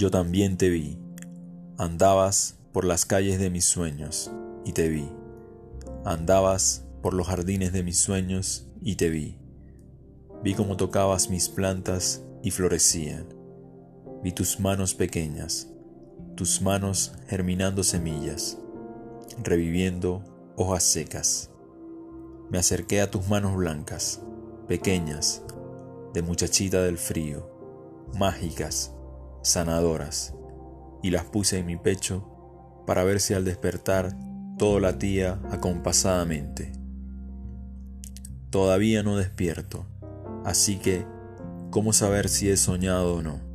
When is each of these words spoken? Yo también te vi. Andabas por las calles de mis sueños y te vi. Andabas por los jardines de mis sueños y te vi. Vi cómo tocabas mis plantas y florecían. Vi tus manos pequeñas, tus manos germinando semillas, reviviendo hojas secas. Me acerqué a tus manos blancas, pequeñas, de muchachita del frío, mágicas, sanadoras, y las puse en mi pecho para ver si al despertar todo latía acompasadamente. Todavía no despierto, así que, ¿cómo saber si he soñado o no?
Yo 0.00 0.10
también 0.10 0.56
te 0.56 0.70
vi. 0.70 0.96
Andabas 1.76 2.56
por 2.72 2.86
las 2.86 3.04
calles 3.04 3.38
de 3.38 3.50
mis 3.50 3.66
sueños 3.66 4.30
y 4.64 4.72
te 4.72 4.88
vi. 4.88 5.06
Andabas 6.06 6.86
por 7.02 7.12
los 7.12 7.26
jardines 7.26 7.74
de 7.74 7.82
mis 7.82 7.98
sueños 7.98 8.66
y 8.80 8.96
te 8.96 9.10
vi. 9.10 9.36
Vi 10.42 10.54
cómo 10.54 10.78
tocabas 10.78 11.28
mis 11.28 11.50
plantas 11.50 12.22
y 12.42 12.50
florecían. 12.50 13.26
Vi 14.24 14.32
tus 14.32 14.58
manos 14.58 14.94
pequeñas, 14.94 15.68
tus 16.34 16.62
manos 16.62 17.12
germinando 17.26 17.82
semillas, 17.84 18.56
reviviendo 19.42 20.24
hojas 20.56 20.82
secas. 20.84 21.50
Me 22.48 22.56
acerqué 22.56 23.02
a 23.02 23.10
tus 23.10 23.28
manos 23.28 23.54
blancas, 23.54 24.22
pequeñas, 24.66 25.42
de 26.14 26.22
muchachita 26.22 26.82
del 26.84 26.96
frío, 26.96 27.46
mágicas, 28.18 28.94
sanadoras, 29.42 30.34
y 31.02 31.10
las 31.10 31.24
puse 31.24 31.58
en 31.58 31.66
mi 31.66 31.76
pecho 31.76 32.82
para 32.86 33.04
ver 33.04 33.20
si 33.20 33.34
al 33.34 33.44
despertar 33.44 34.16
todo 34.58 34.80
latía 34.80 35.40
acompasadamente. 35.50 36.72
Todavía 38.50 39.02
no 39.02 39.16
despierto, 39.16 39.86
así 40.44 40.76
que, 40.78 41.06
¿cómo 41.70 41.92
saber 41.92 42.28
si 42.28 42.50
he 42.50 42.56
soñado 42.56 43.14
o 43.16 43.22
no? 43.22 43.49